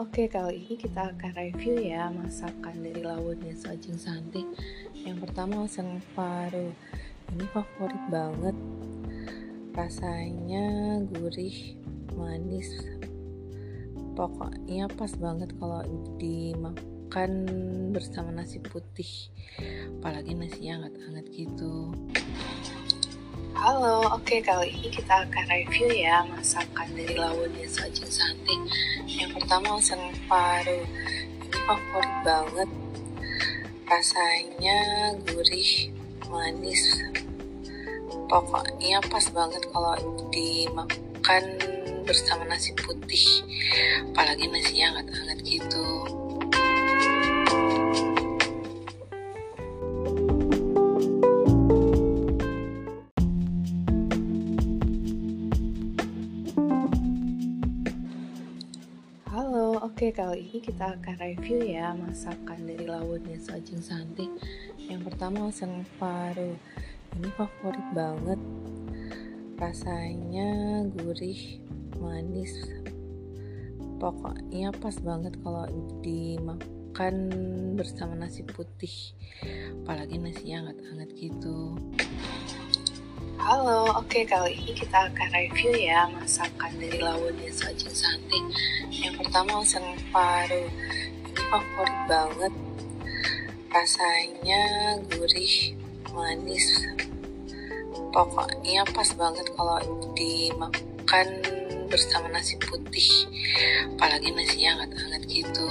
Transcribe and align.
Oke, 0.00 0.32
kali 0.32 0.64
ini 0.64 0.80
kita 0.80 1.12
akan 1.12 1.36
review 1.36 1.76
ya 1.76 2.08
masakan 2.08 2.72
dari 2.80 3.04
lautnya 3.04 3.52
Sajing 3.52 4.00
Santi. 4.00 4.48
Yang 4.96 5.28
pertama 5.28 5.60
langsung 5.60 6.00
paru. 6.16 6.72
Ini 7.28 7.44
favorit 7.52 8.00
banget. 8.08 8.56
Rasanya 9.76 10.96
gurih, 11.04 11.76
manis. 12.16 12.80
Pokoknya 14.16 14.88
pas 14.88 15.12
banget 15.20 15.52
kalau 15.60 15.84
dimakan 16.16 17.32
bersama 17.92 18.32
nasi 18.32 18.56
putih. 18.56 19.28
Apalagi 20.00 20.32
nasinya 20.32 20.80
hangat-hangat 20.80 21.28
gitu. 21.28 21.92
Halo, 23.60 24.08
oke 24.16 24.40
kali 24.40 24.72
ini 24.72 24.88
kita 24.88 25.28
akan 25.28 25.44
review 25.52 25.92
ya 25.92 26.24
masakan 26.32 26.96
dari 26.96 27.12
lautnya 27.12 27.68
Sajing 27.68 28.08
Santi. 28.08 28.56
Yang 29.04 29.36
pertama 29.36 29.76
langsung 29.76 30.00
paru. 30.24 30.80
Ini 31.44 31.58
favorit 31.68 32.14
banget. 32.24 32.70
Rasanya 33.84 34.78
gurih, 35.28 35.92
manis. 36.32 37.04
Pokoknya 38.32 38.96
pas 39.12 39.28
banget 39.28 39.60
kalau 39.68 39.92
dimakan 40.32 41.44
bersama 42.08 42.48
nasi 42.48 42.72
putih. 42.80 43.44
Apalagi 44.08 44.48
nasinya 44.48 44.96
hangat-hangat 44.96 45.36
gitu. 45.44 46.08
Oke 60.00 60.16
kali 60.16 60.48
ini 60.48 60.64
kita 60.64 60.96
akan 60.96 61.12
review 61.20 61.60
ya 61.60 61.92
masakan 61.92 62.64
dari 62.64 62.88
lautnya 62.88 63.36
Sajing 63.36 63.84
Santi. 63.84 64.32
Yang 64.88 65.12
pertama 65.12 65.44
langsung 65.44 65.84
paru. 66.00 66.56
Ini 67.20 67.28
favorit 67.36 67.84
banget. 67.92 68.40
Rasanya 69.60 70.48
gurih, 70.96 71.60
manis. 72.00 72.80
Pokoknya 74.00 74.72
pas 74.72 74.96
banget 75.04 75.36
kalau 75.44 75.68
dimakan 76.00 77.16
bersama 77.76 78.16
nasi 78.16 78.40
putih. 78.40 79.12
Apalagi 79.84 80.16
nasinya 80.16 80.64
hangat-hangat 80.64 81.12
gitu. 81.12 81.76
Halo, 83.40 83.88
oke 83.96 84.28
kali 84.28 84.52
ini 84.52 84.76
kita 84.76 85.08
akan 85.08 85.28
review 85.32 85.72
ya 85.72 86.04
masakan 86.12 86.76
dari 86.76 87.00
lautnya 87.00 87.48
Sajing 87.48 87.88
Santi. 87.88 88.36
Yang 88.92 89.16
pertama 89.24 89.64
langsung 89.64 89.80
paru. 90.12 90.68
Ini 91.24 91.40
favorit 91.48 92.00
banget. 92.04 92.52
Rasanya 93.72 94.62
gurih, 95.08 95.72
manis. 96.12 96.84
Pokoknya 98.12 98.84
pas 98.92 99.08
banget 99.16 99.48
kalau 99.56 99.80
dimakan 100.12 101.28
bersama 101.88 102.28
nasi 102.28 102.60
putih. 102.60 103.24
Apalagi 103.96 104.36
nasinya 104.36 104.84
hangat-hangat 104.84 105.24
gitu. 105.32 105.69